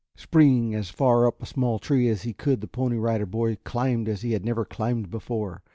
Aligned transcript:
Springing 0.15 0.73
as 0.73 0.89
far 0.89 1.27
up 1.27 1.43
a 1.43 1.45
small 1.45 1.77
tree 1.77 2.09
as 2.09 2.23
he 2.23 2.33
could 2.33 2.59
the 2.59 2.67
Pony 2.67 2.97
Rider 2.97 3.27
Boy 3.27 3.55
climbed 3.63 4.09
as 4.09 4.23
he 4.23 4.31
had 4.31 4.43
never 4.43 4.65
climbed 4.65 5.11
before. 5.11 5.61